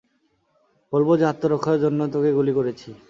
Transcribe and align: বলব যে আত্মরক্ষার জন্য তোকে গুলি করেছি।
বলব 0.93 1.09
যে 1.19 1.25
আত্মরক্ষার 1.25 1.77
জন্য 1.79 1.99
তোকে 2.13 2.29
গুলি 2.37 2.53
করেছি। 2.53 2.89